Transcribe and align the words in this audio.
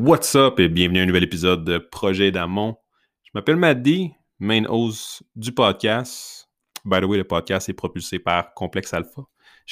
What's 0.00 0.36
up 0.36 0.60
et 0.60 0.68
bienvenue 0.68 1.00
à 1.00 1.02
un 1.02 1.06
nouvel 1.06 1.24
épisode 1.24 1.64
de 1.64 1.78
Projet 1.78 2.30
d'Amont. 2.30 2.76
Je 3.24 3.30
m'appelle 3.34 3.56
Maddy, 3.56 4.12
main 4.38 4.64
host 4.66 5.24
du 5.34 5.50
podcast. 5.50 6.48
By 6.84 7.00
the 7.00 7.04
way, 7.04 7.16
le 7.16 7.24
podcast 7.24 7.68
est 7.68 7.72
propulsé 7.72 8.20
par 8.20 8.54
Complex 8.54 8.94
Alpha. 8.94 9.22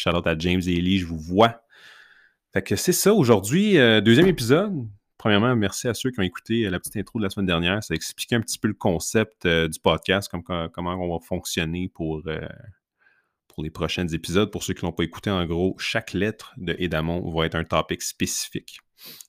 Out 0.07 0.27
à 0.27 0.37
James 0.37 0.61
et 0.67 0.79
Ellie, 0.79 0.99
je 0.99 1.07
vous 1.07 1.21
vois. 1.21 1.63
Fait 2.53 2.61
que 2.61 2.75
c'est 2.75 2.91
ça, 2.91 3.15
aujourd'hui, 3.15 3.79
euh, 3.79 4.01
deuxième 4.01 4.27
épisode. 4.27 4.75
Premièrement, 5.17 5.55
merci 5.55 5.87
à 5.87 5.95
ceux 5.95 6.11
qui 6.11 6.19
ont 6.19 6.25
écouté 6.25 6.67
euh, 6.67 6.71
la 6.71 6.81
petite 6.81 6.97
intro 6.97 7.21
de 7.21 7.25
la 7.25 7.31
semaine 7.31 7.47
dernière. 7.47 7.85
Ça 7.85 7.95
expliquait 7.95 8.35
un 8.35 8.41
petit 8.41 8.59
peu 8.59 8.67
le 8.67 8.75
concept 8.75 9.47
euh, 9.47 9.69
du 9.69 9.79
podcast, 9.79 10.29
comme, 10.29 10.43
comment 10.43 10.95
on 10.95 11.17
va 11.17 11.25
fonctionner 11.25 11.89
pour, 11.95 12.25
pour 13.57 13.65
les 13.65 13.71
prochains 13.71 14.07
épisodes. 14.07 14.53
Pour 14.53 14.63
ceux 14.63 14.75
qui 14.75 14.85
n'ont 14.85 14.93
pas 14.93 15.03
écouté, 15.03 15.31
en 15.31 15.45
gros, 15.47 15.75
chaque 15.79 16.13
lettre 16.13 16.53
de 16.59 16.77
Edamon 16.79 17.33
va 17.33 17.47
être 17.47 17.55
un 17.55 17.65
topic 17.65 18.03
spécifique. 18.03 18.79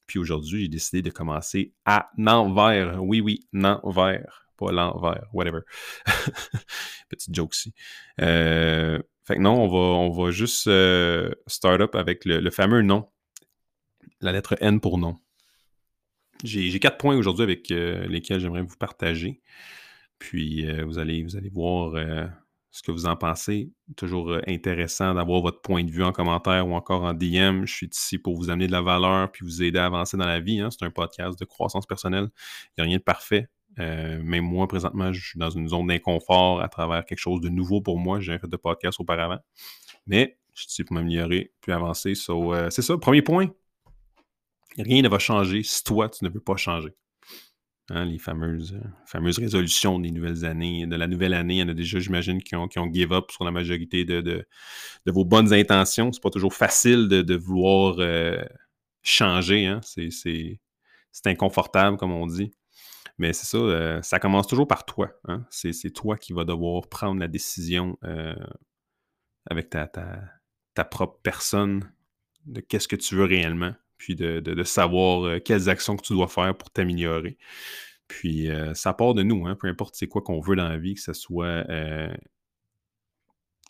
Puis 0.05 0.20
aujourd'hui, 0.20 0.64
j'ai 0.64 0.68
décidé 0.68 1.02
de 1.02 1.09
commencer 1.09 1.73
à 1.86 2.09
l'envers. 2.17 3.02
Oui, 3.02 3.22
oui, 3.22 3.48
l'envers. 3.53 4.50
Pas 4.58 4.72
l'envers, 4.72 5.27
whatever. 5.34 5.62
Petite 7.09 7.34
joke 7.34 7.55
ici. 7.55 7.73
Euh, 8.20 9.02
fait 9.23 9.36
que 9.36 9.41
non, 9.41 9.63
on 9.63 9.67
va, 9.67 9.77
on 9.77 10.09
va 10.09 10.31
juste 10.31 10.67
euh, 10.67 11.31
start 11.48 11.80
up 11.80 11.95
avec 11.95 12.25
le, 12.25 12.50
fameux 12.52 12.81
nom. 12.81 13.09
La 14.20 14.34
lettre 14.34 14.55
N 14.59 14.81
pour 14.81 14.98
nom. 14.98 15.16
J'ai 16.44 16.80
quatre 16.80 16.98
points 16.98 17.16
aujourd'hui 17.16 17.44
avec 17.44 17.72
euh, 17.72 18.05
lesquels 18.08 18.41
j'aimerais 18.41 18.62
vous 18.62 18.78
partager. 18.78 19.41
Puis 20.20 20.66
vous, 20.84 20.98
allez, 20.98 21.23
vous 21.23 21.38
allez 21.38 21.50
voir 21.50 21.94
ce 22.71 22.81
que 22.81 22.91
vous 22.91 23.05
en 23.05 23.16
pensez. 23.16 23.71
Toujours 23.95 24.31
euh, 24.31 24.41
intéressant 24.48 25.13
d'avoir 25.13 25.41
votre 25.41 25.62
point 25.62 25.84
de 25.84 25.91
vue 25.91 26.03
en 26.03 26.12
commentaire 26.12 26.67
ou 26.67 26.73
encore 26.73 27.03
en 27.03 27.13
DM. 27.13 27.66
Je 27.66 27.73
suis 27.73 27.89
ici 27.91 28.17
pour 28.17 28.35
vous 28.35 28.49
amener 28.49 28.67
de 28.67 28.71
la 28.71 28.81
valeur 28.81 29.31
puis 29.31 29.45
vous 29.45 29.63
aider 29.63 29.80
à 29.80 29.85
avancer 29.85 30.17
dans 30.17 30.25
la 30.25 30.39
vie. 30.39 30.59
Hein. 30.59 30.70
C'est 30.72 30.85
un 30.85 30.91
podcast 30.91 31.39
de 31.39 31.45
croissance 31.45 31.85
personnelle. 31.85 32.30
Il 32.77 32.81
n'y 32.81 32.84
a 32.84 32.88
rien 32.88 32.98
de 32.98 33.03
parfait. 33.03 33.47
Euh, 33.80 34.22
même 34.23 34.45
moi, 34.45 34.67
présentement, 34.67 35.14
je 35.14 35.25
suis 35.25 35.39
dans 35.39 35.50
une 35.50 35.67
zone 35.69 35.88
d'inconfort 35.88 36.61
à 36.61 36.67
travers 36.67 37.05
quelque 37.05 37.19
chose 37.19 37.42
de 37.42 37.50
nouveau 37.50 37.81
pour 37.81 38.00
moi. 38.00 38.19
J'ai 38.19 38.38
fait 38.38 38.47
de 38.47 38.58
podcast 38.58 38.99
auparavant. 38.99 39.39
Mais 40.08 40.38
je 40.53 40.61
suis 40.64 40.72
ici 40.72 40.83
pour 40.83 40.95
m'améliorer 40.95 41.53
puis 41.61 41.72
avancer. 41.72 42.14
Euh, 42.30 42.70
c'est 42.70 42.81
ça, 42.81 42.97
premier 42.97 43.22
point. 43.22 43.47
Rien 44.77 45.02
ne 45.02 45.09
va 45.09 45.20
changer 45.20 45.64
si 45.64 45.83
toi, 45.83 46.09
tu 46.09 46.23
ne 46.23 46.30
veux 46.30 46.39
pas 46.39 46.55
changer. 46.55 46.92
Hein, 47.89 48.03
les 48.03 48.17
fameuses, 48.17 48.73
euh, 48.73 48.85
fameuses 49.05 49.39
résolutions 49.39 49.97
des 49.97 50.11
nouvelles 50.11 50.43
années, 50.43 50.85
de 50.85 50.95
la 50.97 51.07
nouvelle 51.07 51.33
année. 51.33 51.55
Il 51.55 51.59
y 51.59 51.63
en 51.63 51.69
a 51.69 51.73
déjà, 51.73 51.99
j'imagine, 51.99 52.43
qui 52.43 52.53
ont, 52.55 52.67
qui 52.67 52.80
ont 52.80 52.91
give 52.91 53.13
up 53.13 53.31
sur 53.31 53.45
la 53.45 53.52
majorité 53.52 54.03
de, 54.03 54.19
de, 54.19 54.45
vos 55.05 55.23
bonnes 55.23 55.53
intentions. 55.53 56.11
C'est 56.11 56.21
pas 56.21 56.30
toujours 56.30 56.53
facile 56.53 57.08
de, 57.08 57.35
vouloir 57.35 57.95
euh, 57.99 58.43
changer. 59.03 59.67
Hein. 59.67 59.80
C'est 59.83 60.59
inconfortable, 61.27 61.95
comme 61.95 62.11
on 62.11 62.27
dit. 62.27 62.52
Mais 63.19 63.31
c'est 63.31 63.45
ça, 63.45 63.58
euh, 63.58 64.02
ça 64.02 64.19
commence 64.19 64.47
toujours 64.47 64.67
par 64.67 64.85
toi. 64.85 65.09
Hein. 65.25 65.45
C'est 65.49 65.93
toi 65.93 66.17
qui 66.17 66.33
vas 66.33 66.43
devoir 66.43 66.89
prendre 66.89 67.21
la 67.21 67.30
décision 67.30 67.97
avec 69.49 69.69
ta, 69.69 69.88
ta, 69.88 70.19
ta, 70.73 70.83
propre 70.83 71.19
personne 71.23 71.89
de 72.45 72.59
qu'est-ce 72.59 72.89
que 72.89 72.97
tu 72.97 73.15
veux 73.15 73.23
réellement 73.23 73.73
puis 73.98 74.16
de, 74.16 74.64
savoir 74.64 75.26
euh, 75.26 75.40
quelles 75.40 75.70
actions 75.70 75.95
que 75.95 76.03
tu 76.03 76.14
dois 76.14 76.28
faire 76.28 76.56
pour 76.56 76.70
t'améliorer. 76.72 77.38
Puis 78.08 78.50
euh, 78.50 78.73
ça 78.73 78.94
part 78.94 79.14
de 79.14 79.23
nous, 79.23 79.48
hein, 79.48 79.56
peu 79.56 79.67
importe 79.67 79.95
c'est 79.95 80.08
quoi 80.08 80.22
qu'on 80.22 80.39
veut 80.39 80.56
dans 80.56 80.70
la 80.70 80.78
vie, 80.78 80.95
que 80.95 81.02
ce 81.02 81.14
soit 81.14 81.66
euh, 81.70 82.14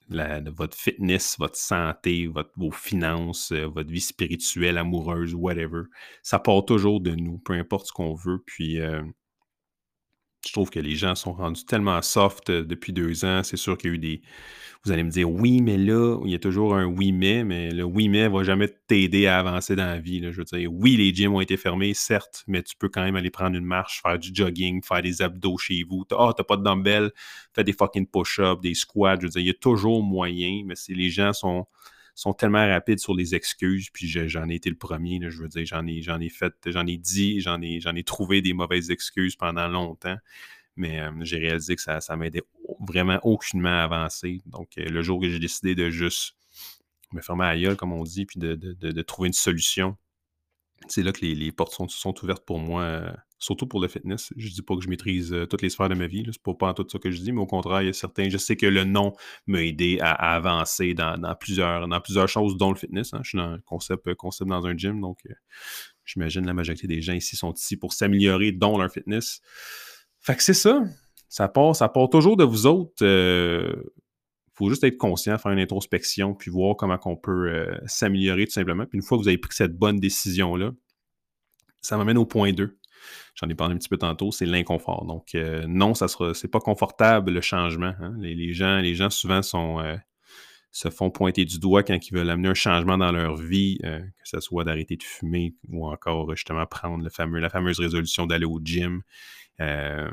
votre 0.10 0.78
fitness, 0.78 1.38
votre 1.40 1.58
santé, 1.58 2.30
vos 2.56 2.72
finances, 2.72 3.52
votre 3.52 3.90
vie 3.90 4.02
spirituelle, 4.02 4.78
amoureuse, 4.78 5.36
whatever. 5.36 5.84
Ça 6.24 6.40
part 6.40 6.64
toujours 6.66 7.02
de 7.02 7.12
nous, 7.12 7.40
peu 7.40 7.54
importe 7.54 7.88
ce 7.88 7.92
qu'on 7.92 8.14
veut. 8.14 8.42
Puis 8.46 8.80
je 10.48 10.54
trouve 10.54 10.70
que 10.70 10.80
les 10.80 10.96
gens 10.96 11.16
sont 11.16 11.34
rendus 11.34 11.66
tellement 11.66 12.02
soft 12.02 12.50
depuis 12.52 12.94
deux 12.94 13.26
ans. 13.26 13.44
C'est 13.44 13.58
sûr 13.58 13.78
qu'il 13.78 13.90
y 13.90 13.94
a 13.94 13.96
eu 13.96 14.00
des, 14.00 14.22
vous 14.86 14.92
allez 14.92 15.04
me 15.04 15.10
dire 15.10 15.30
oui, 15.30 15.62
mais 15.62 15.78
là, 15.78 16.18
il 16.24 16.32
y 16.32 16.36
a 16.36 16.40
toujours 16.40 16.76
un 16.76 16.86
oui, 16.86 17.12
mais, 17.12 17.44
mais 17.44 17.72
le 17.72 17.84
oui, 17.84 18.10
mais 18.10 18.28
va 18.28 18.44
jamais 18.44 18.70
t'aider 18.88 19.28
à 19.28 19.40
avancer 19.40 19.76
dans 19.76 19.86
la 19.86 20.00
vie. 20.00 20.22
Je 20.24 20.38
veux 20.38 20.44
dire, 20.44 20.72
oui, 20.72 20.96
les 20.96 21.14
gyms 21.14 21.34
ont 21.34 21.42
été 21.42 21.58
fermés, 21.58 21.94
certes, 21.94 22.44
mais 22.48 22.64
tu 22.64 22.76
peux 22.78 22.90
quand 22.90 23.04
même 23.04 23.16
aller 23.16 23.30
prendre 23.30 23.58
une 23.58 23.66
marche, 23.66 24.02
faire 24.02 24.18
du 24.18 24.30
jogging, 24.34 24.82
faire 24.84 25.02
des 25.02 25.22
abdos 25.22 25.58
chez 25.58 25.84
vous. 25.84 26.06
Ah, 26.12 26.16
oh, 26.20 26.34
t'as 26.34 26.44
pas 26.44 26.58
de 26.58 26.64
dumbbell, 26.64 27.12
fais 27.54 27.64
des 27.64 27.74
fucking 27.74 28.08
push-ups, 28.08 28.62
des 28.62 28.74
squats. 28.76 29.18
Je 29.20 29.24
veux 29.24 29.30
dire, 29.30 29.42
il 29.42 29.48
y 29.48 29.52
a 29.52 29.56
toujours 29.56 30.04
moyen, 30.04 30.64
mais 30.66 30.76
si 30.76 30.94
les 30.94 31.10
gens 31.10 31.34
sont, 31.34 31.66
sont 32.22 32.34
tellement 32.34 32.68
rapides 32.68 33.00
sur 33.00 33.16
les 33.16 33.36
excuses, 33.36 33.90
puis 33.92 34.08
j'en 34.08 34.50
ai 34.50 34.56
été 34.56 34.70
le 34.70 34.76
premier, 34.76 35.20
je 35.30 35.42
veux 35.42 35.48
dire, 35.48 35.66
j'en 35.66 35.86
ai, 35.86 36.02
ai 36.02 36.30
fait, 36.30 36.54
j'en 36.66 36.86
ai 36.86 36.98
dit, 36.98 37.40
j'en 37.42 37.62
ai, 37.62 37.80
ai 37.80 38.04
trouvé 38.04 38.42
des 38.42 38.54
mauvaises 38.54 38.92
excuses 38.92 39.36
pendant 39.36 39.68
longtemps 39.68 40.18
mais 40.78 41.02
euh, 41.02 41.12
j'ai 41.22 41.38
réalisé 41.38 41.76
que 41.76 41.82
ça, 41.82 42.00
ça 42.00 42.16
m'aidait 42.16 42.44
vraiment 42.80 43.20
aucunement 43.24 43.70
à 43.70 43.84
avancer. 43.84 44.42
Donc, 44.46 44.78
euh, 44.78 44.86
le 44.88 45.02
jour 45.02 45.20
que 45.20 45.28
j'ai 45.30 45.40
décidé 45.40 45.76
de 45.76 45.90
juste 45.90 46.36
me 47.12 47.22
fermer 47.22 47.46
à 47.46 47.56
la 47.56 47.76
comme 47.76 47.94
on 47.94 48.04
dit, 48.04 48.26
puis 48.26 48.40
de, 48.40 49.02
trouver 49.02 49.28
une 49.28 49.34
solution, 49.34 49.98
c'est 50.90 51.04
là 51.04 51.12
que 51.12 51.26
les, 51.26 51.52
portes 51.52 51.74
sont, 51.74 52.14
ouvertes 52.24 52.46
pour 52.46 52.60
moi, 52.60 52.82
euh, 52.82 53.12
surtout 53.40 53.68
pour 53.68 53.80
le 53.80 53.88
fitness. 53.88 54.34
Je 54.36 54.50
dis 54.50 54.62
pas 54.62 54.76
que 54.76 54.82
je 54.82 54.90
maîtrise 54.90 55.36
toutes 55.50 55.62
les 55.62 55.70
sphères 55.70 55.90
de 55.90 55.96
ma 55.96 56.08
vie, 56.08 56.24
c'est 56.32 56.42
pas, 56.42 56.54
pas 56.54 56.70
en 56.70 56.74
tout 56.74 56.88
ça 56.90 57.00
que 57.00 57.12
je 57.12 57.22
dis, 57.22 57.32
mais 57.32 57.42
au 57.42 57.46
contraire, 57.46 57.82
il 57.82 57.88
y 57.88 57.90
a 57.90 57.94
certains. 57.94 58.30
Je 58.30 58.38
sais 58.38 58.56
que 58.56 58.66
le 58.66 58.84
nom 58.84 59.14
m'a 59.46 59.64
aidé 59.64 60.00
à, 60.02 60.12
avancer 60.12 60.94
dans, 60.94 61.18
plusieurs, 61.40 61.88
dans 61.88 62.02
plusieurs 62.02 62.28
choses, 62.28 62.58
dont 62.58 62.72
le 62.72 62.78
fitness. 62.78 63.14
Hein. 63.14 63.20
Je 63.24 63.30
suis 63.30 63.38
dans 63.38 63.52
le 63.52 63.62
concept, 63.66 64.14
concept 64.16 64.50
dans 64.50 64.66
un 64.66 64.76
gym, 64.76 65.02
donc 65.02 65.20
j'imagine 66.06 66.46
la 66.46 66.54
majorité 66.54 66.88
des 66.88 67.02
gens 67.02 67.14
ici 67.14 67.36
sont 67.36 67.54
ici 67.54 67.78
pour 67.78 67.94
s'améliorer, 67.94 68.52
dont 68.52 68.78
leur 68.78 68.92
fitness. 68.92 69.42
Fait 70.20 70.36
que 70.36 70.44
c'est 70.44 70.54
ça. 70.54 70.84
Ça 71.30 71.48
part, 71.48 71.76
ça 71.76 71.90
part 71.90 72.10
toujours 72.10 72.38
de 72.38 72.44
vous 72.44 72.66
autres. 72.68 73.04
Euh, 74.58 74.64
faut 74.66 74.70
juste 74.70 74.84
être 74.84 74.98
conscient, 74.98 75.38
faire 75.38 75.52
une 75.52 75.60
introspection, 75.60 76.34
puis 76.34 76.52
voir 76.52 76.76
comment 76.76 77.00
on 77.06 77.16
peut 77.16 77.50
euh, 77.50 77.78
s'améliorer 77.86 78.46
tout 78.46 78.54
simplement. 78.54 78.86
Puis 78.86 78.98
une 78.98 79.04
fois 79.04 79.18
que 79.18 79.24
vous 79.24 79.28
avez 79.28 79.38
pris 79.38 79.54
cette 79.54 79.78
bonne 79.78 80.00
décision-là, 80.00 80.72
ça 81.82 81.98
m'amène 81.98 82.18
au 82.18 82.26
point 82.26 82.52
2. 82.54 82.78
J'en 83.36 83.48
ai 83.48 83.56
parlé 83.56 83.76
un 83.76 83.78
petit 83.78 83.90
peu 83.90 83.98
tantôt, 83.98 84.32
c'est 84.32 84.46
l'inconfort. 84.46 85.06
Donc, 85.06 85.36
euh, 85.36 85.66
non, 85.68 85.94
ça 85.94 86.08
sera, 86.08 86.34
c'est 86.34 86.48
pas 86.48 86.60
confortable 86.60 87.32
le 87.32 87.42
changement. 87.42 87.94
Hein. 88.02 88.16
Les, 88.20 88.54
gens, 88.54 88.80
les 88.80 88.96
gens 88.96 89.12
souvent 89.12 89.44
sont, 89.44 89.80
se 90.72 90.90
font 90.90 91.12
pointer 91.12 91.46
du 91.46 91.60
doigt 91.60 91.84
quand 91.84 92.08
ils 92.08 92.14
veulent 92.14 92.30
amener 92.30 92.50
un 92.50 92.56
changement 92.56 92.98
dans 92.98 93.12
leur 93.12 93.36
vie, 93.36 93.78
que 93.84 94.02
ce 94.24 94.40
soit 94.40 94.64
d'arrêter 94.64 94.98
de 94.98 95.04
fumer 95.04 95.54
ou 95.70 95.88
encore 95.88 96.36
justement 96.36 96.66
prendre 96.66 97.04
le 97.04 97.10
fameux, 97.12 97.40
la 97.40 97.50
fameuse 97.50 97.80
résolution 97.80 98.26
d'aller 98.26 98.46
au 98.46 98.60
gym 98.62 99.04
euh, 99.60 100.10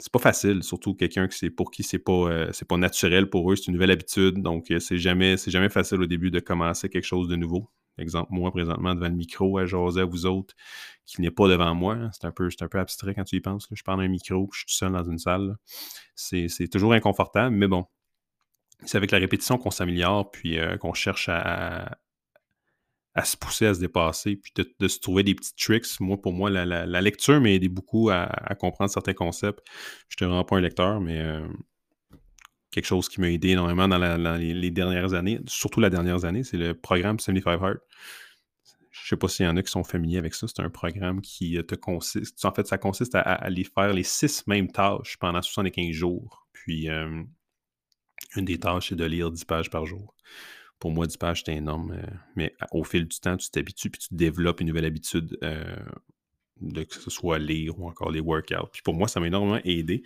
c'est 0.00 0.12
pas 0.12 0.18
facile, 0.18 0.62
surtout 0.62 0.94
quelqu'un 0.94 1.28
qui 1.28 1.50
pour 1.50 1.70
qui 1.70 1.82
c'est 1.82 1.98
pas, 1.98 2.12
euh, 2.12 2.50
c'est 2.52 2.66
pas 2.66 2.76
naturel 2.76 3.28
pour 3.28 3.50
eux, 3.50 3.56
c'est 3.56 3.66
une 3.66 3.74
nouvelle 3.74 3.90
habitude. 3.90 4.42
Donc, 4.42 4.70
euh, 4.70 4.78
c'est 4.78 4.98
jamais, 4.98 5.36
c'est 5.36 5.50
jamais 5.50 5.68
facile 5.68 6.00
au 6.00 6.06
début 6.06 6.30
de 6.30 6.40
commencer 6.40 6.88
quelque 6.88 7.04
chose 7.04 7.28
de 7.28 7.36
nouveau. 7.36 7.68
Exemple, 7.98 8.28
moi, 8.30 8.50
présentement, 8.52 8.94
devant 8.94 9.08
le 9.08 9.14
micro, 9.14 9.58
à 9.58 9.66
jaser 9.66 10.02
à 10.02 10.04
vous 10.04 10.24
autres, 10.26 10.54
qui 11.04 11.20
n'est 11.20 11.32
pas 11.32 11.48
devant 11.48 11.74
moi. 11.74 11.94
Hein. 11.94 12.10
C'est 12.12 12.26
un, 12.26 12.30
peu, 12.30 12.48
un 12.60 12.68
peu 12.68 12.78
abstrait 12.78 13.14
quand 13.14 13.24
tu 13.24 13.36
y 13.36 13.40
penses. 13.40 13.66
Je 13.72 13.82
parle 13.82 14.02
un 14.02 14.08
micro, 14.08 14.48
je 14.52 14.58
suis 14.58 14.66
tout 14.66 14.74
seul 14.74 14.92
dans 14.92 15.04
une 15.04 15.18
salle. 15.18 15.56
C'est, 16.14 16.48
toujours 16.70 16.92
inconfortable, 16.92 17.54
mais 17.56 17.66
bon. 17.66 17.86
C'est 18.84 18.96
avec 18.96 19.10
la 19.10 19.18
répétition 19.18 19.58
qu'on 19.58 19.72
s'améliore, 19.72 20.30
puis 20.30 20.56
qu'on 20.80 20.94
cherche 20.94 21.28
à 21.28 21.98
se 23.24 23.36
pousser, 23.36 23.66
à 23.66 23.74
se 23.74 23.80
dépasser, 23.80 24.36
puis 24.36 24.52
de, 24.56 24.88
se 24.88 24.98
trouver 25.00 25.22
des 25.22 25.34
petits 25.34 25.54
tricks. 25.54 26.00
Moi, 26.00 26.20
pour 26.20 26.32
moi, 26.32 26.50
la, 26.50 27.00
lecture 27.00 27.40
m'a 27.40 27.50
aidé 27.50 27.68
beaucoup 27.68 28.10
à, 28.10 28.28
comprendre 28.58 28.90
certains 28.90 29.14
concepts. 29.14 29.60
Je 30.08 30.14
n'étais 30.14 30.24
vraiment 30.26 30.44
pas 30.44 30.56
un 30.56 30.60
lecteur, 30.60 31.00
mais 31.00 31.20
euh, 31.20 31.46
quelque 32.70 32.86
chose 32.86 33.08
qui 33.08 33.20
m'a 33.20 33.30
aidé 33.30 33.50
énormément 33.50 33.88
dans, 33.88 33.98
les, 34.38 34.70
dernières 34.70 35.14
années, 35.14 35.40
surtout 35.46 35.80
la 35.80 35.90
dernière 35.90 36.24
année, 36.24 36.44
c'est 36.44 36.58
le 36.58 36.74
programme 36.74 37.18
75 37.18 37.60
Heart. 37.60 37.78
Je 38.90 39.14
ne 39.14 39.16
sais 39.16 39.16
pas 39.16 39.28
s'il 39.28 39.46
y 39.46 39.48
en 39.48 39.56
a 39.56 39.62
qui 39.62 39.70
sont 39.70 39.84
familiers 39.84 40.18
avec 40.18 40.34
ça. 40.34 40.46
C'est 40.48 40.60
un 40.60 40.70
programme 40.70 41.20
qui 41.20 41.58
te 41.66 41.74
consiste. 41.74 42.44
En 42.44 42.52
fait, 42.52 42.66
ça 42.66 42.78
consiste 42.78 43.14
à, 43.14 43.20
aller 43.20 43.64
faire 43.64 43.92
les 43.92 44.02
six 44.02 44.46
mêmes 44.46 44.70
tâches 44.70 45.16
pendant 45.18 45.40
75 45.40 45.92
jours. 45.92 46.46
Puis, 46.52 46.90
euh, 46.90 47.22
une 48.36 48.44
des 48.44 48.58
tâches, 48.58 48.90
c'est 48.90 48.96
de 48.96 49.04
lire 49.04 49.30
10 49.30 49.44
pages 49.44 49.70
par 49.70 49.86
jour 49.86 50.14
pour 50.78 50.92
moi, 50.92 51.06
10 51.06 51.16
pages, 51.16 51.42
c'est 51.44 51.54
énorme. 51.54 51.92
Euh, 51.92 52.16
mais 52.36 52.54
au 52.72 52.84
fil 52.84 53.06
du 53.06 53.18
temps, 53.18 53.36
tu 53.36 53.50
t'habitues 53.50 53.90
puis 53.90 54.00
tu 54.00 54.14
développes 54.14 54.60
une 54.60 54.68
nouvelle 54.68 54.84
habitude 54.84 55.38
euh, 55.42 55.76
de 56.60 56.84
que 56.84 56.94
ce 56.94 57.10
soit 57.10 57.38
lire 57.38 57.78
ou 57.78 57.88
encore 57.88 58.10
les 58.10 58.20
workouts. 58.20 58.68
Puis 58.72 58.82
pour 58.82 58.94
moi, 58.94 59.08
ça 59.08 59.20
m'a 59.20 59.26
énormément 59.26 59.60
aidé. 59.64 60.02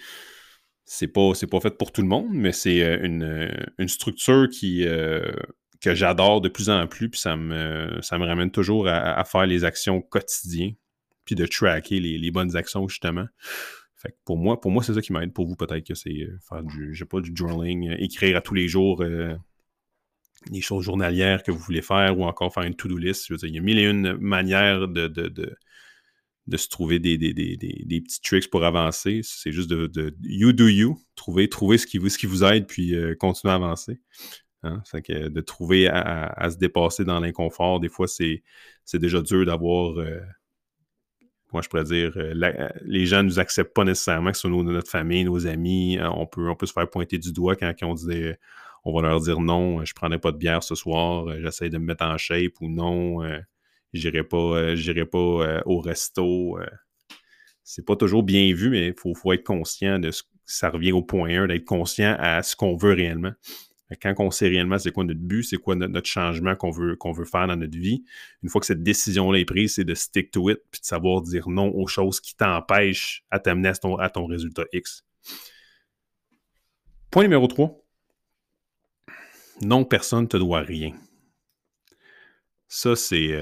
C'est 0.84 1.08
pas, 1.08 1.32
pas 1.50 1.60
fait 1.60 1.76
pour 1.76 1.92
tout 1.92 2.02
le 2.02 2.08
monde, 2.08 2.30
mais 2.32 2.52
c'est 2.52 2.82
euh, 2.82 3.66
une, 3.78 3.88
structure 3.88 4.48
qui, 4.48 4.84
que 5.80 5.94
j'adore 5.94 6.40
de 6.40 6.48
plus 6.48 6.70
en 6.70 6.86
plus. 6.86 7.08
Puis 7.08 7.20
ça 7.20 7.36
me, 7.36 7.98
ça 8.02 8.18
me 8.18 8.26
ramène 8.26 8.50
toujours 8.50 8.88
à, 8.88 9.22
faire 9.24 9.46
les 9.46 9.64
actions 9.64 10.00
quotidiennes. 10.00 10.74
Puis 11.24 11.36
de 11.36 11.46
tracker 11.46 12.00
les, 12.00 12.30
bonnes 12.32 12.56
actions, 12.56 12.88
justement. 12.88 13.26
Fait 13.94 14.16
pour 14.24 14.36
moi, 14.36 14.60
pour 14.60 14.72
moi 14.72 14.82
c'est 14.82 14.94
ça 14.94 15.00
qui 15.00 15.12
m'aide. 15.12 15.32
Pour 15.32 15.46
vous, 15.46 15.54
peut-être 15.54 15.86
que 15.86 15.94
c'est 15.94 16.26
faire 16.48 16.64
du, 16.64 17.06
pas, 17.06 17.20
du 17.20 17.30
journaling, 17.32 17.94
écrire 18.00 18.36
à 18.36 18.40
tous 18.40 18.54
les 18.54 18.66
jours 18.66 19.04
les 20.50 20.60
choses 20.60 20.84
journalières 20.84 21.42
que 21.42 21.50
vous 21.50 21.58
voulez 21.58 21.82
faire 21.82 22.18
ou 22.18 22.24
encore 22.24 22.52
faire 22.52 22.64
une 22.64 22.74
to-do 22.74 22.96
list. 22.96 23.30
il 23.42 23.54
y 23.54 23.58
a 23.58 23.62
mille 23.62 23.78
et 23.78 23.84
une 23.84 24.16
manières 24.18 24.88
de, 24.88 25.08
de 26.46 26.56
se 26.56 26.68
trouver 26.68 26.98
des, 26.98 27.16
des, 27.18 28.00
petits 28.00 28.20
tricks 28.20 28.50
pour 28.50 28.64
avancer. 28.64 29.20
C'est 29.22 29.52
juste 29.52 29.70
de, 29.70 30.14
you 30.22 30.52
do 30.52 30.66
you, 30.66 30.98
trouver, 31.14 31.48
trouver 31.48 31.78
ce, 31.78 31.86
qui 31.86 31.98
vous, 31.98 32.08
ce 32.08 32.18
qui 32.18 32.26
vous 32.26 32.44
aide, 32.44 32.66
puis 32.66 32.94
euh, 32.94 33.14
continuer 33.14 33.52
à 33.52 33.56
avancer. 33.56 34.00
Hein. 34.64 34.82
De 34.92 35.40
trouver 35.40 35.88
à, 35.88 36.48
se 36.50 36.56
dépasser 36.56 37.04
dans 37.04 37.20
l'inconfort, 37.20 37.80
des 37.80 37.88
fois, 37.88 38.08
c'est 38.08 38.42
déjà 38.94 39.22
dur 39.22 39.46
d'avoir. 39.46 39.98
Euh, 39.98 40.20
comment 41.48 41.62
je 41.62 41.68
pourrais 41.68 41.84
dire, 41.84 42.12
euh, 42.16 42.68
les 42.82 43.06
gens 43.06 43.18
ne 43.18 43.28
nous 43.28 43.38
acceptent 43.38 43.74
pas 43.74 43.84
nécessairement, 43.84 44.30
que 44.30 44.36
ce 44.36 44.48
soit 44.48 44.62
notre 44.62 44.90
famille, 44.90 45.24
nos 45.24 45.46
amis. 45.46 45.98
on, 46.00 46.26
peut, 46.26 46.48
on 46.48 46.56
peut 46.56 46.66
se 46.66 46.72
faire 46.72 46.88
pointer 46.90 47.18
du 47.18 47.32
doigt 47.32 47.56
quand, 47.56 47.72
on 47.82 47.94
dit 47.94 48.32
on 48.84 48.92
va 48.94 49.08
leur 49.08 49.20
dire 49.20 49.40
non, 49.40 49.84
je 49.84 49.92
ne 49.92 49.94
prendrai 49.94 50.18
pas 50.18 50.32
de 50.32 50.38
bière 50.38 50.62
ce 50.62 50.74
soir, 50.74 51.26
j'essaie 51.40 51.70
de 51.70 51.78
me 51.78 51.84
mettre 51.84 52.04
en 52.04 52.18
shape 52.18 52.60
ou 52.60 52.68
non, 52.68 53.22
j'irai 53.92 54.24
pas, 54.24 54.36
euh, 54.36 55.04
pas 55.10 55.18
euh, 55.18 55.60
au 55.66 55.80
resto. 55.80 56.58
Euh. 56.58 56.66
c'est 57.62 57.84
pas 57.84 57.96
toujours 57.96 58.22
bien 58.22 58.52
vu, 58.54 58.70
mais 58.70 58.88
il 58.88 59.14
faut, 59.14 59.32
être 59.32 59.44
conscient 59.44 59.98
de 59.98 60.10
ce 60.10 60.22
ça 60.44 60.70
revient 60.70 60.92
au 60.92 61.02
point 61.02 61.30
1, 61.30 61.46
d'être 61.46 61.64
conscient 61.64 62.16
à 62.18 62.42
ce 62.42 62.56
qu'on 62.56 62.76
veut 62.76 62.92
réellement. 62.92 63.32
Quand 64.02 64.12
on 64.18 64.30
sait 64.30 64.48
réellement 64.48 64.78
c'est 64.78 64.90
quoi 64.90 65.04
notre 65.04 65.20
but, 65.20 65.44
c'est 65.44 65.56
quoi 65.56 65.76
notre, 65.76 66.08
changement 66.08 66.56
qu'on 66.56 66.70
veut, 66.70 66.98
veut 67.14 67.24
faire 67.24 67.46
dans 67.46 67.56
notre 67.56 67.78
vie, 67.78 68.04
une 68.42 68.48
fois 68.48 68.60
que 68.60 68.66
cette 68.66 68.82
décision-là 68.82 69.38
est 69.38 69.44
prise, 69.44 69.74
c'est 69.76 69.84
de 69.84 69.94
stick 69.94 70.30
to 70.30 70.50
it, 70.50 70.58
puis 70.70 70.80
de 70.80 70.86
savoir 70.86 71.22
dire 71.22 71.48
non 71.48 71.70
aux 71.74 71.86
choses 71.86 72.20
qui 72.20 72.34
t'empêchent 72.34 73.24
à 73.30 73.38
t'amener 73.38 73.68
à 73.68 73.74
ton, 73.74 73.96
à 73.96 74.10
ton 74.10 74.26
résultat 74.26 74.64
X. 74.72 75.04
Point 77.10 77.22
numéro 77.22 77.46
3. 77.46 77.81
Non, 79.64 79.84
personne 79.84 80.22
ne 80.22 80.26
te 80.26 80.36
doit 80.36 80.60
rien. 80.60 80.92
Ça, 82.68 82.96
c'est 82.96 83.32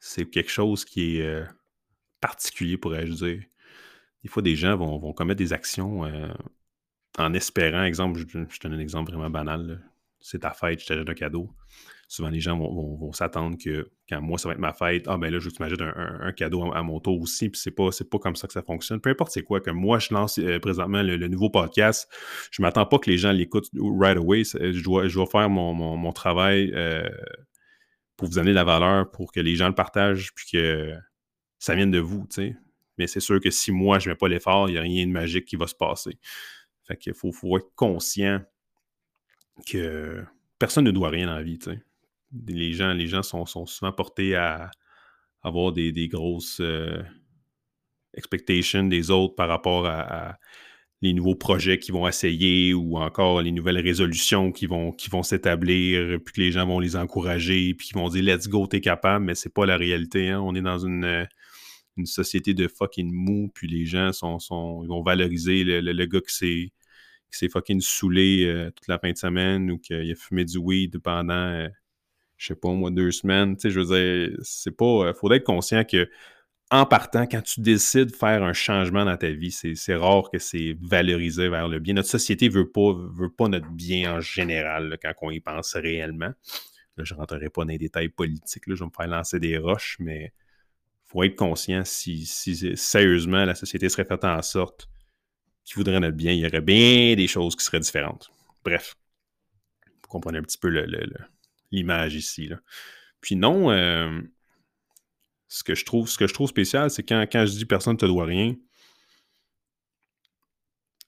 c'est 0.00 0.28
quelque 0.28 0.50
chose 0.50 0.84
qui 0.84 1.18
est 1.18 1.22
euh, 1.22 1.44
particulier, 2.20 2.78
pourrais-je 2.78 3.12
dire. 3.12 3.42
Des 4.22 4.28
fois, 4.28 4.42
des 4.42 4.56
gens 4.56 4.76
vont, 4.76 5.12
commettre 5.12 5.38
des 5.38 5.52
actions 5.52 6.04
euh, 6.04 6.32
en 7.18 7.32
espérant, 7.34 7.84
exemple, 7.84 8.18
je, 8.18 8.24
te 8.24 8.68
donne 8.68 8.78
un 8.78 8.80
exemple 8.80 9.12
vraiment 9.12 9.30
banal, 9.30 9.82
c'est 10.20 10.40
ta 10.40 10.50
fête, 10.50 10.80
je 10.80 10.86
t'achète 10.86 11.08
un 11.08 11.14
cadeau. 11.14 11.50
Souvent, 12.10 12.28
les 12.28 12.40
gens 12.40 12.58
vont, 12.58 13.12
s'attendre 13.12 13.56
que 13.56 13.88
quand 14.08 14.20
moi, 14.20 14.36
ça 14.36 14.48
va 14.48 14.54
être 14.54 14.60
ma 14.60 14.72
fête, 14.72 15.04
ah 15.06 15.16
ben 15.16 15.30
là, 15.32 15.38
je 15.38 15.44
veux 15.44 15.52
que 15.52 15.56
tu 15.58 15.62
m'achètes 15.62 15.80
un, 15.80 16.32
cadeau 16.32 16.72
à, 16.72 16.82
mon 16.82 16.98
tour 16.98 17.20
aussi, 17.20 17.50
puis 17.50 17.60
c'est 17.62 17.70
pas, 17.70 17.90
pas 18.10 18.18
comme 18.18 18.34
ça 18.34 18.48
que 18.48 18.52
ça 18.52 18.62
fonctionne. 18.62 19.00
Peu 19.00 19.10
importe 19.10 19.30
c'est 19.30 19.44
quoi, 19.44 19.60
que 19.60 19.70
moi, 19.70 20.00
je 20.00 20.12
lance 20.12 20.36
euh, 20.40 20.58
présentement 20.58 21.04
le, 21.04 21.28
nouveau 21.28 21.50
podcast, 21.50 22.12
je 22.50 22.62
m'attends 22.62 22.84
pas 22.84 22.98
que 22.98 23.08
les 23.08 23.16
gens 23.16 23.30
l'écoutent 23.30 23.70
right 23.74 24.16
away. 24.16 24.42
Je 24.42 24.82
dois, 24.82 25.06
je 25.06 25.14
dois 25.14 25.26
faire 25.26 25.48
mon, 25.48 26.12
travail 26.12 26.72
pour 28.16 28.26
vous 28.26 28.34
donner 28.34 28.50
de 28.50 28.56
la 28.56 28.64
valeur, 28.64 29.08
pour 29.12 29.30
que 29.30 29.38
les 29.38 29.54
gens 29.54 29.68
le 29.68 29.76
partagent, 29.76 30.32
puis 30.34 30.46
que 30.50 30.92
ça 31.60 31.76
vienne 31.76 31.92
de 31.92 32.00
vous, 32.00 32.26
tu 32.28 32.42
sais. 32.42 32.56
Mais 32.98 33.06
c'est 33.06 33.20
sûr 33.20 33.40
que 33.40 33.50
si 33.50 33.70
moi, 33.70 34.00
je 34.00 34.10
mets 34.10 34.16
pas 34.16 34.26
l'effort, 34.26 34.68
il 34.68 34.72
n'y 34.72 34.78
a 34.78 34.82
rien 34.82 35.06
de 35.06 35.12
magique 35.12 35.44
qui 35.44 35.54
va 35.54 35.68
se 35.68 35.76
passer. 35.76 36.18
Fait 36.88 36.96
qu'il 36.96 37.14
faut, 37.14 37.30
faut, 37.30 37.56
être 37.56 37.70
conscient 37.76 38.42
que 39.64 40.24
personne 40.58 40.86
ne 40.86 40.90
doit 40.90 41.10
rien 41.10 41.26
dans 41.26 41.36
la 41.36 41.44
vie, 41.44 41.60
tu 41.60 41.70
sais. 41.70 41.80
Les 42.46 42.72
gens, 42.72 42.92
les 42.92 43.06
gens 43.06 43.22
sont, 43.22 43.46
souvent 43.66 43.92
portés 43.92 44.36
à 44.36 44.70
avoir 45.42 45.72
des, 45.72 46.08
grosses 46.08 46.60
euh, 46.60 47.02
expectations 48.14 48.84
des 48.84 49.10
autres 49.10 49.34
par 49.34 49.48
rapport 49.48 49.86
à 49.86 50.38
les 51.02 51.14
nouveaux 51.14 51.34
projets 51.34 51.78
qu'ils 51.78 51.94
vont 51.94 52.06
essayer 52.06 52.74
ou 52.74 52.98
encore 52.98 53.40
les 53.40 53.52
nouvelles 53.52 53.78
résolutions 53.78 54.52
qui 54.52 54.66
vont, 54.66 54.92
qui 54.92 55.08
s'établir, 55.22 56.18
puis 56.24 56.34
que 56.34 56.40
les 56.40 56.52
gens 56.52 56.66
vont 56.66 56.78
les 56.78 56.96
encourager, 56.96 57.74
puis 57.74 57.88
qu'ils 57.88 57.96
vont 57.96 58.08
dire 58.08 58.22
let's 58.22 58.48
go, 58.48 58.66
t'es 58.66 58.80
capable, 58.80 59.24
mais 59.24 59.34
c'est 59.34 59.52
pas 59.52 59.64
la 59.64 59.76
réalité. 59.76 60.28
Hein. 60.28 60.40
On 60.40 60.54
est 60.54 60.62
dans 60.62 60.78
une, 60.78 61.26
société 62.04 62.54
de 62.54 62.66
fucking 62.66 63.12
mou, 63.12 63.50
puis 63.54 63.68
les 63.68 63.84
gens 63.84 64.10
vont 64.50 65.02
valoriser 65.02 65.64
le, 65.64 65.80
le, 65.80 66.06
gars 66.06 66.20
qui 66.20 66.70
s'est 67.30 67.48
fucking 67.48 67.80
saoulé 67.82 68.44
euh, 68.46 68.70
toute 68.70 68.88
la 68.88 68.98
fin 68.98 69.12
de 69.12 69.18
semaine 69.18 69.70
ou 69.70 69.78
qu'il 69.78 70.10
a 70.10 70.14
fumé 70.14 70.46
du 70.46 70.56
weed 70.56 70.98
pendant, 70.98 71.34
euh, 71.34 71.68
je 72.40 72.46
sais 72.46 72.54
pas, 72.54 72.70
moi, 72.70 72.90
deux 72.90 73.10
semaines. 73.10 73.54
Tu 73.54 73.62
sais, 73.62 73.70
je 73.70 73.80
veux 73.80 73.94
dire, 73.94 74.38
c'est 74.42 74.70
pas. 74.70 75.08
Il 75.08 75.14
faudrait 75.14 75.36
être 75.36 75.44
conscient 75.44 75.84
que 75.84 76.08
en 76.70 76.86
partant, 76.86 77.26
quand 77.26 77.42
tu 77.42 77.60
décides 77.60 78.12
de 78.12 78.16
faire 78.16 78.42
un 78.42 78.54
changement 78.54 79.04
dans 79.04 79.16
ta 79.16 79.30
vie, 79.30 79.50
c'est 79.50 79.94
rare 79.94 80.30
que 80.32 80.38
c'est 80.38 80.74
valorisé 80.80 81.50
vers 81.50 81.68
le 81.68 81.80
bien. 81.80 81.94
Notre 81.94 82.08
société 82.08 82.48
ne 82.48 82.54
veut 82.54 82.70
pas, 82.70 82.92
veut 82.94 83.30
notre 83.48 83.68
bien 83.68 84.14
en 84.14 84.20
général 84.20 84.96
quand 85.02 85.12
on 85.20 85.30
y 85.30 85.40
pense 85.40 85.74
réellement. 85.74 86.32
je 86.96 87.12
ne 87.12 87.18
rentrerai 87.18 87.50
pas 87.50 87.64
dans 87.64 87.72
les 87.72 87.78
détails 87.78 88.08
politiques, 88.08 88.66
là, 88.68 88.74
je 88.74 88.80
vais 88.84 88.86
me 88.86 88.94
faire 88.96 89.08
lancer 89.08 89.38
des 89.38 89.58
roches, 89.58 89.96
mais 89.98 90.32
il 90.32 91.10
faut 91.10 91.22
être 91.24 91.36
conscient 91.36 91.82
si, 91.84 92.24
sérieusement 92.24 93.44
la 93.44 93.54
société 93.54 93.88
serait 93.88 94.06
faite 94.06 94.24
en 94.24 94.40
sorte 94.40 94.88
qu'il 95.64 95.76
voudrait 95.76 96.00
notre 96.00 96.16
bien, 96.16 96.32
il 96.32 96.38
y 96.38 96.46
aurait 96.46 96.60
bien 96.62 97.16
des 97.16 97.26
choses 97.26 97.54
qui 97.56 97.64
seraient 97.64 97.80
différentes. 97.80 98.30
Bref, 98.64 98.94
vous 99.86 100.08
comprenez 100.08 100.38
un 100.38 100.42
petit 100.42 100.58
peu 100.58 100.70
l'image 101.70 102.14
ici. 102.14 102.50
Puis 103.20 103.36
non, 103.36 103.70
euh, 103.70 104.20
ce 105.48 105.64
que 105.64 105.74
je 105.74 105.84
trouve, 105.84 106.08
ce 106.08 106.16
que 106.16 106.26
je 106.26 106.34
trouve 106.34 106.48
spécial, 106.48 106.90
c'est 106.90 107.02
quand, 107.02 107.22
quand 107.30 107.44
je 107.46 107.52
dis 107.52 107.66
personne 107.66 107.94
ne 107.94 107.98
te 107.98 108.06
doit 108.06 108.24
rien, 108.24 108.54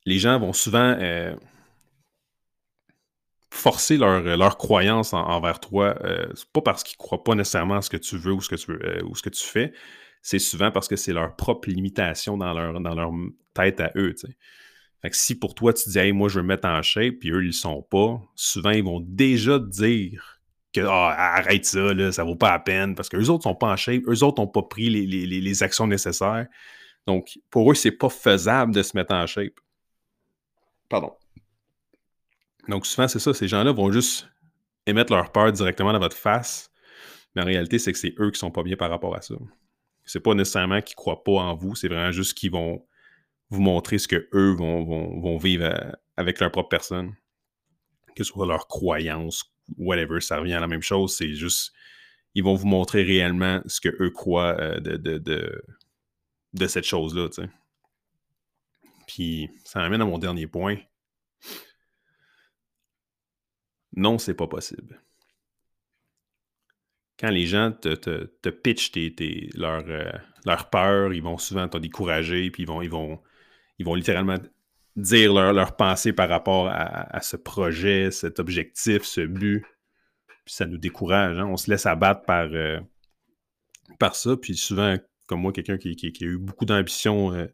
les 0.04 0.18
gens 0.18 0.38
vont 0.38 0.52
souvent 0.52 0.96
euh, 0.98 1.34
forcer 3.50 3.96
leur, 3.96 4.22
leur 4.22 4.56
croyance 4.56 5.12
envers 5.12 5.60
toi. 5.60 5.96
Euh, 6.04 6.26
c'est 6.34 6.50
pas 6.50 6.62
parce 6.62 6.82
qu'ils 6.82 6.96
croient 6.96 7.22
pas 7.22 7.34
nécessairement 7.34 7.76
à 7.76 7.82
ce 7.82 7.90
que 7.90 7.96
tu 7.96 8.16
veux 8.16 8.32
ou 8.32 8.40
ce 8.40 8.48
que 8.48 8.56
tu, 8.56 8.72
euh, 8.72 9.30
fais. 9.34 9.72
C'est 10.22 10.38
souvent 10.38 10.70
parce 10.70 10.88
que 10.88 10.96
c'est 10.96 11.12
leur 11.12 11.36
propre 11.36 11.68
limitation 11.68 12.36
dans 12.36 12.52
leur, 12.52 13.12
tête 13.54 13.80
à 13.80 13.92
eux. 13.96 14.14
Si 15.10 15.38
pour 15.38 15.54
toi, 15.54 15.72
tu 15.72 15.90
dis 15.90 15.98
hey, 15.98 16.12
moi 16.12 16.28
je 16.28 16.36
veux 16.36 16.42
me 16.42 16.48
mettre 16.48 16.66
en 16.66 16.80
shape, 16.82 17.16
puis 17.20 17.30
eux, 17.30 17.42
ils 17.42 17.46
le 17.46 17.52
sont 17.52 17.82
pas, 17.82 18.20
souvent 18.34 18.70
ils 18.70 18.84
vont 18.84 19.00
déjà 19.00 19.58
te 19.58 19.66
dire 19.66 20.41
que 20.72 20.80
ah, 20.80 21.36
arrête 21.36 21.64
ça, 21.64 21.92
là, 21.94 22.12
ça 22.12 22.24
vaut 22.24 22.36
pas 22.36 22.50
la 22.50 22.58
peine, 22.58 22.94
parce 22.94 23.08
qu'eux 23.08 23.28
autres 23.28 23.44
sont 23.44 23.54
pas 23.54 23.68
en 23.68 23.76
shape, 23.76 24.02
eux 24.08 24.22
autres 24.22 24.40
n'ont 24.40 24.48
pas 24.48 24.62
pris 24.62 24.88
les, 24.90 25.62
actions 25.62 25.86
nécessaires. 25.86 26.46
Donc, 27.06 27.38
pour 27.50 27.70
eux, 27.70 27.74
c'est 27.74 27.92
pas 27.92 28.08
faisable 28.08 28.74
de 28.74 28.82
se 28.82 28.96
mettre 28.96 29.14
en 29.14 29.26
shape. 29.26 29.58
Pardon. 30.88 31.12
Donc, 32.68 32.86
souvent, 32.86 33.08
c'est 33.08 33.18
ça, 33.18 33.34
ces 33.34 33.48
gens-là 33.48 33.72
vont 33.72 33.90
juste 33.90 34.28
émettre 34.86 35.12
leur 35.12 35.32
peur 35.32 35.52
directement 35.52 35.92
dans 35.92 35.98
votre 35.98 36.16
face, 36.16 36.70
mais 37.34 37.42
en 37.42 37.46
réalité, 37.46 37.78
c'est 37.78 37.92
que 37.92 37.98
c'est 37.98 38.14
eux 38.18 38.30
qui 38.30 38.38
sont 38.38 38.50
pas 38.50 38.62
bien 38.62 38.76
par 38.76 38.90
rapport 38.90 39.14
à 39.16 39.20
ça. 39.20 39.34
C'est 40.04 40.20
pas 40.20 40.34
nécessairement 40.34 40.80
qu'ils 40.80 40.96
croient 40.96 41.22
pas 41.22 41.32
en 41.32 41.54
vous, 41.54 41.74
c'est 41.74 41.88
vraiment 41.88 42.12
juste 42.12 42.34
qu'ils 42.34 42.50
vont 42.50 42.84
vous 43.50 43.60
montrer 43.60 43.98
ce 43.98 44.08
que 44.08 44.28
eux 44.32 44.54
vont, 44.54 44.84
vont 44.84 45.36
vivre 45.36 45.64
euh, 45.64 45.92
avec 46.16 46.40
leur 46.40 46.50
propre 46.50 46.68
personne, 46.68 47.14
que 48.16 48.24
ce 48.24 48.32
soit 48.32 48.46
leur 48.46 48.66
croyance, 48.66 49.51
whatever, 49.76 50.20
ça 50.20 50.38
revient 50.38 50.54
à 50.54 50.60
la 50.60 50.66
même 50.66 50.82
chose. 50.82 51.14
C'est 51.16 51.34
juste, 51.34 51.72
ils 52.34 52.44
vont 52.44 52.54
vous 52.54 52.66
montrer 52.66 53.02
réellement 53.02 53.60
ce 53.66 53.80
que 53.80 53.90
eux 54.02 54.10
croient 54.10 54.56
euh, 54.60 54.80
de, 54.80 54.96
de, 54.96 55.62
de, 56.52 56.66
cette 56.66 56.84
chose-là. 56.84 57.28
Puis 59.06 59.50
ça 59.64 59.80
m'amène 59.80 60.02
à 60.02 60.04
mon 60.04 60.18
dernier 60.18 60.46
point. 60.46 60.76
Non, 63.94 64.18
c'est 64.18 64.34
pas 64.34 64.46
possible. 64.46 65.00
Quand 67.18 67.30
les 67.30 67.46
gens 67.46 67.72
te, 67.72 67.94
te, 67.94 68.24
te 68.42 68.48
pitchent 68.48 68.90
tes, 68.92 69.50
leur, 69.54 69.84
euh, 69.86 70.56
peur, 70.70 71.12
ils 71.12 71.22
vont 71.22 71.38
souvent 71.38 71.68
te 71.68 71.78
décourager, 71.78 72.50
puis 72.50 72.64
ils 72.64 72.66
vont, 72.66 72.82
ils 72.82 72.90
vont, 72.90 73.22
ils 73.78 73.84
vont 73.84 73.94
littéralement 73.94 74.38
dire 74.96 75.32
leur, 75.32 75.52
leur 75.52 75.76
pensée 75.76 76.12
par 76.12 76.28
rapport 76.28 76.68
à, 76.68 77.20
ce 77.20 77.36
projet, 77.36 78.10
cet 78.10 78.38
objectif, 78.38 79.02
ce 79.04 79.22
but. 79.22 79.64
Puis 80.44 80.54
ça 80.54 80.66
nous 80.66 80.78
décourage. 80.78 81.38
Hein. 81.38 81.46
On 81.46 81.56
se 81.56 81.70
laisse 81.70 81.86
abattre 81.86 82.24
par, 82.24 82.48
euh, 82.52 82.80
par 83.98 84.16
ça. 84.16 84.36
Puis 84.36 84.56
souvent, 84.56 84.96
comme 85.28 85.40
moi, 85.40 85.52
quelqu'un 85.52 85.78
qui, 85.78 85.96
a 86.20 86.24
eu 86.24 86.36
beaucoup 86.36 86.64
d'ambition 86.64 87.32
euh, 87.32 87.46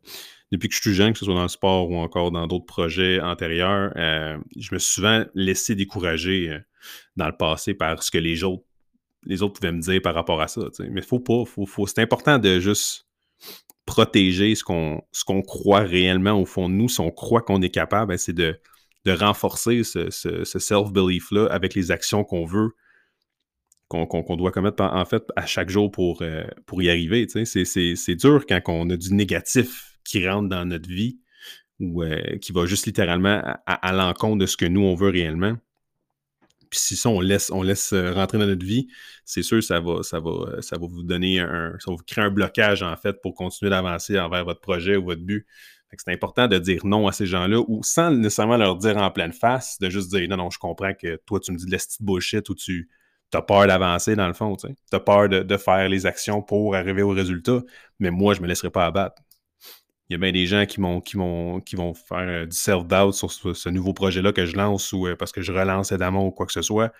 depuis 0.52 0.68
que 0.68 0.74
je 0.74 0.80
suis 0.80 0.94
jeune, 0.94 1.12
que 1.12 1.18
ce 1.18 1.26
soit 1.26 1.34
dans 1.34 1.42
le 1.42 1.48
sport 1.48 1.90
ou 1.90 1.96
encore 1.96 2.30
dans 2.30 2.46
d'autres 2.46 2.64
projets 2.64 3.20
antérieurs, 3.20 3.92
euh, 3.96 4.38
je 4.56 4.74
me 4.74 4.78
suis 4.78 4.94
souvent 4.94 5.24
laissé 5.34 5.74
décourager 5.74 6.58
dans 7.16 7.26
le 7.26 7.36
passé 7.36 7.74
par 7.74 8.02
ce 8.02 8.10
que 8.10 8.18
les 8.18 8.42
autres, 8.42 8.64
les 9.24 9.42
autres 9.42 9.60
pouvaient 9.60 9.72
me 9.72 9.82
dire 9.82 10.00
par 10.00 10.14
rapport 10.14 10.40
à 10.40 10.48
ça. 10.48 10.62
Mais 10.90 11.02
faut 11.02 11.20
pas. 11.20 11.44
Faut, 11.44 11.66
faut, 11.66 11.86
c'est 11.86 12.00
important 12.00 12.38
de 12.38 12.58
juste 12.58 13.06
protéger 13.88 14.54
ce 14.54 14.62
qu'on 14.62 15.42
croit 15.42 15.80
réellement 15.80 16.38
au 16.38 16.44
fond 16.44 16.68
de 16.68 16.74
nous, 16.74 16.90
si 16.90 17.00
on 17.00 17.10
croit 17.10 17.40
qu'on 17.40 17.62
est 17.62 17.70
capable, 17.70 18.10
ben, 18.10 18.18
c'est 18.18 18.34
de, 18.34 18.60
renforcer 19.06 19.82
ce, 19.84 20.10
self-belief-là 20.44 21.46
avec 21.46 21.74
les 21.74 21.90
actions 21.90 22.22
qu'on 22.22 22.44
veut, 22.44 22.72
qu'on 23.88 24.36
doit 24.36 24.52
commettre 24.52 24.82
en 24.82 25.04
fait 25.06 25.22
à 25.34 25.46
chaque 25.46 25.70
jour 25.70 25.90
pour, 25.90 26.20
euh, 26.20 26.44
y 26.72 26.90
arriver. 26.90 27.26
C'est 27.44 28.14
dur 28.14 28.44
quand 28.46 28.60
on 28.66 28.90
a 28.90 28.96
du 28.98 29.14
négatif 29.14 29.98
qui 30.04 30.28
rentre 30.28 30.50
dans 30.50 30.66
notre 30.66 30.90
vie 30.90 31.18
ou 31.80 32.02
euh, 32.02 32.36
qui 32.42 32.52
va 32.52 32.66
juste 32.66 32.84
littéralement 32.84 33.40
à, 33.64 33.92
l'encontre 33.94 34.36
de 34.36 34.46
ce 34.46 34.58
que 34.58 34.66
nous, 34.66 34.82
on 34.82 34.94
veut 34.94 35.08
réellement. 35.08 35.56
Puis 36.70 36.78
si 36.80 36.96
ça, 36.96 37.08
on 37.08 37.20
laisse, 37.20 37.50
euh, 37.92 38.12
rentrer 38.12 38.38
dans 38.38 38.46
notre 38.46 38.64
vie, 38.64 38.88
c'est 39.24 39.42
sûr 39.42 39.62
ça 39.62 39.80
va, 39.80 40.02
ça 40.02 40.20
va, 40.20 40.30
euh, 40.30 40.60
ça 40.60 40.78
va 40.78 40.86
vous 40.86 41.02
donner 41.02 41.40
un. 41.40 41.72
ça 41.78 41.90
va 41.90 41.96
vous 41.96 42.04
créer 42.06 42.24
un 42.24 42.30
blocage 42.30 42.82
en 42.82 42.96
fait 42.96 43.20
pour 43.22 43.34
continuer 43.34 43.70
d'avancer 43.70 44.18
envers 44.18 44.44
votre 44.44 44.60
projet 44.60 44.96
ou 44.96 45.04
votre 45.04 45.22
but. 45.22 45.46
C'est 45.96 46.12
important 46.12 46.48
de 46.48 46.58
dire 46.58 46.84
non 46.84 47.08
à 47.08 47.12
ces 47.12 47.26
gens-là 47.26 47.60
ou 47.66 47.82
sans 47.82 48.10
nécessairement 48.10 48.58
leur 48.58 48.76
dire 48.76 48.98
en 48.98 49.10
pleine 49.10 49.32
face, 49.32 49.78
de 49.80 49.88
juste 49.88 50.10
dire 50.10 50.28
non, 50.28 50.36
non, 50.36 50.50
je 50.50 50.58
comprends 50.58 50.92
que 50.92 51.16
toi, 51.24 51.40
tu 51.40 51.50
me 51.52 51.56
dis 51.56 51.64
de 51.64 51.70
la 51.70 51.78
petite 51.78 52.02
bullshit 52.02 52.48
ou 52.50 52.54
tu 52.54 52.88
as 53.32 53.42
peur 53.42 53.66
d'avancer 53.66 54.14
dans 54.14 54.26
le 54.26 54.34
fond, 54.34 54.54
tu 54.56 54.68
as 54.92 55.00
peur 55.00 55.28
de, 55.28 55.56
faire 55.56 55.88
les 55.88 56.06
actions 56.06 56.42
pour 56.42 56.74
arriver 56.74 57.02
au 57.02 57.10
résultat, 57.10 57.62
mais 57.98 58.10
moi, 58.10 58.34
je 58.34 58.42
me 58.42 58.46
laisserai 58.46 58.70
pas 58.70 58.86
abattre. 58.86 59.22
Il 60.08 60.14
y 60.14 60.16
a 60.16 60.18
bien 60.18 60.32
des 60.32 60.46
gens 60.46 60.64
qui, 60.64 60.80
qui, 61.04 61.18
qui 61.66 61.76
vont 61.76 61.94
faire 61.94 62.18
euh, 62.18 62.46
du 62.46 62.56
self-doubt 62.56 63.12
sur 63.12 63.30
ce, 63.30 63.68
nouveau 63.68 63.92
projet-là 63.92 64.32
que 64.32 64.46
je 64.46 64.56
lance 64.56 64.92
ou 64.92 65.06
euh, 65.06 65.16
parce 65.16 65.32
que 65.32 65.42
je 65.42 65.52
relance 65.52 65.92
évidemment 65.92 66.26
ou 66.26 66.30
quoi 66.30 66.46
que 66.46 66.52
ce 66.52 66.62
soit. 66.62 66.92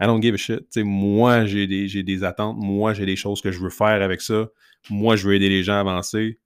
I 0.00 0.06
don't 0.06 0.20
give 0.20 0.34
a 0.34 0.36
shit. 0.36 0.76
moi, 0.76 1.46
j'ai 1.46 1.66
des, 1.66 2.02
des, 2.02 2.24
attentes. 2.24 2.56
Moi, 2.58 2.92
j'ai 2.92 3.06
des 3.06 3.16
choses 3.16 3.40
que 3.40 3.52
je 3.52 3.60
veux 3.60 3.70
faire 3.70 4.02
avec 4.02 4.20
ça. 4.20 4.48
Moi, 4.90 5.16
je 5.16 5.26
veux 5.26 5.34
aider 5.34 5.48
les 5.48 5.62
gens 5.62 5.74
à 5.74 5.80
avancer. 5.80 6.40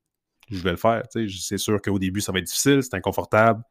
Je 0.51 0.59
vais 0.59 0.71
le 0.71 0.77
faire. 0.77 1.03
C'est 1.11 1.59
sûr 1.59 1.81
qu'au 1.83 1.99
début, 1.99 2.21
ça 2.21 2.33
va 2.33 2.39
être 2.39 2.45
difficile, 2.45 2.83
c'est 2.83 2.95
inconfortable. 2.95 3.63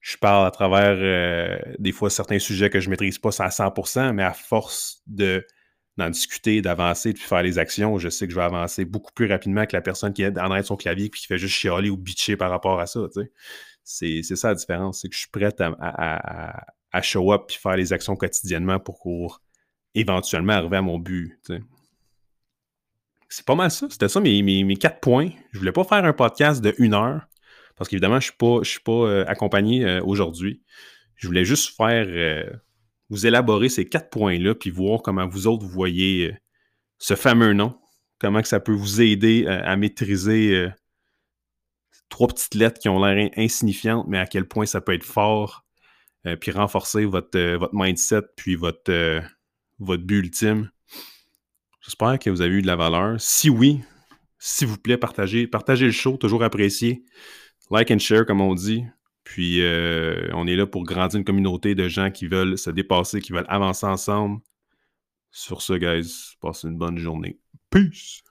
Je 0.00 0.16
parle 0.16 0.46
à 0.46 0.50
travers 0.50 0.96
euh, 0.98 1.58
des 1.78 1.92
fois 1.92 2.10
certains 2.10 2.38
sujets 2.38 2.70
que 2.70 2.80
je 2.80 2.86
ne 2.86 2.90
maîtrise 2.90 3.18
pas 3.18 3.30
à 3.40 3.48
100%, 3.48 4.12
mais 4.12 4.22
à 4.22 4.32
force 4.32 5.02
de 5.06 5.44
d'en 5.96 6.10
discuter, 6.10 6.60
d'avancer, 6.60 7.12
de 7.12 7.18
faire 7.18 7.42
les 7.42 7.58
actions, 7.58 7.98
je 7.98 8.08
sais 8.08 8.26
que 8.26 8.32
je 8.32 8.38
vais 8.38 8.44
avancer 8.44 8.84
beaucoup 8.84 9.12
plus 9.12 9.26
rapidement 9.26 9.64
que 9.64 9.74
la 9.74 9.80
personne 9.80 10.12
qui 10.12 10.22
est 10.22 10.38
en 10.38 10.50
arrière 10.50 10.62
de 10.62 10.66
son 10.66 10.76
clavier 10.76 11.06
et 11.06 11.10
qui 11.10 11.26
fait 11.26 11.38
juste 11.38 11.54
chialer 11.54 11.88
ou 11.88 11.96
bitcher 11.96 12.36
par 12.36 12.50
rapport 12.50 12.80
à 12.80 12.86
ça. 12.86 13.00
C'est 13.82 14.22
ça 14.22 14.48
la 14.48 14.54
différence, 14.54 15.00
c'est 15.00 15.08
que 15.08 15.14
je 15.14 15.20
suis 15.20 15.30
prêt 15.30 15.54
à, 15.58 16.66
à, 16.92 17.02
show 17.02 17.32
up 17.32 17.50
et 17.50 17.54
faire 17.54 17.76
les 17.76 17.92
actions 17.92 18.16
quotidiennement 18.16 18.78
pour, 18.78 19.40
éventuellement 19.94 20.52
arriver 20.52 20.76
à 20.76 20.82
mon 20.82 20.98
but. 20.98 21.40
C'est 23.28 23.46
pas 23.46 23.54
mal 23.54 23.70
ça. 23.70 23.86
C'était 23.90 24.08
ça 24.08 24.20
mes, 24.20 24.42
mes, 24.42 24.76
quatre 24.76 25.00
points. 25.00 25.30
Je 25.52 25.58
voulais 25.58 25.72
pas 25.72 25.84
faire 25.84 26.04
un 26.04 26.12
podcast 26.12 26.62
de 26.62 26.74
une 26.78 26.94
heure 26.94 27.26
parce 27.76 27.88
qu'évidemment, 27.90 28.20
je 28.20 28.32
ne 28.40 28.64
suis 28.64 28.80
pas, 28.80 28.92
euh, 28.92 29.24
accompagné 29.28 29.84
euh, 29.84 30.02
aujourd'hui. 30.02 30.62
Je 31.14 31.26
voulais 31.26 31.44
juste 31.44 31.76
faire 31.76 32.06
euh, 32.08 32.50
vous 33.08 33.26
élaborer 33.26 33.68
ces 33.68 33.84
quatre 33.86 34.10
points-là, 34.10 34.54
puis 34.54 34.70
voir 34.70 35.02
comment 35.02 35.26
vous 35.26 35.46
autres 35.46 35.64
vous 35.64 35.70
voyez 35.70 36.30
euh, 36.30 36.34
ce 36.98 37.14
fameux 37.14 37.52
nom, 37.52 37.78
comment 38.18 38.42
ça 38.42 38.60
peut 38.60 38.72
vous 38.72 39.00
aider 39.00 39.44
euh, 39.46 39.62
à 39.64 39.76
maîtriser 39.76 40.54
euh, 40.54 40.70
trois 42.08 42.28
petites 42.28 42.54
lettres 42.54 42.80
qui 42.80 42.88
ont 42.88 43.04
l'air 43.04 43.30
insignifiantes, 43.36 44.06
mais 44.08 44.18
à 44.18 44.26
quel 44.26 44.46
point 44.46 44.66
ça 44.66 44.80
peut 44.80 44.94
être 44.94 45.04
fort, 45.04 45.64
puis 46.40 46.50
renforcer 46.50 47.04
votre, 47.04 47.38
votre 47.54 47.74
mindset, 47.74 48.22
puis 48.36 48.56
votre, 48.56 49.22
votre 49.78 50.02
but 50.02 50.18
ultime. 50.18 50.70
J'espère 51.80 52.18
que 52.18 52.30
vous 52.30 52.40
avez 52.40 52.54
eu 52.56 52.62
de 52.62 52.66
la 52.66 52.74
valeur. 52.74 53.20
Si 53.20 53.48
oui, 53.48 53.80
s'il 54.38 54.66
vous 54.66 54.76
plaît, 54.76 54.96
partagez, 54.96 55.46
partagez 55.46 55.86
le 55.86 55.92
show, 55.92 56.16
toujours 56.16 56.42
apprécié. 56.42 57.04
Like 57.70 57.92
and 57.92 58.00
share, 58.00 58.26
comme 58.26 58.40
on 58.40 58.54
dit. 58.54 58.84
Puis, 59.26 59.60
euh, 59.60 60.28
on 60.34 60.46
est 60.46 60.54
là 60.54 60.68
pour 60.68 60.84
grandir 60.84 61.18
une 61.18 61.24
communauté 61.24 61.74
de 61.74 61.88
gens 61.88 62.12
qui 62.12 62.28
veulent 62.28 62.56
se 62.56 62.70
dépasser, 62.70 63.20
qui 63.20 63.32
veulent 63.32 63.44
avancer 63.48 63.84
ensemble. 63.84 64.40
Sur 65.32 65.62
ce, 65.62 65.72
guys, 65.72 66.36
passez 66.40 66.68
une 66.68 66.78
bonne 66.78 66.96
journée. 66.96 67.36
Peace! 67.68 68.22